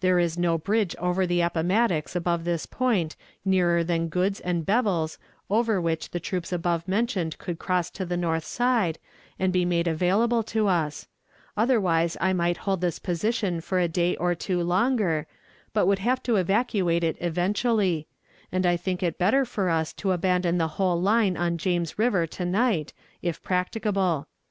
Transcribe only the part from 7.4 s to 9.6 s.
cross to the north side, and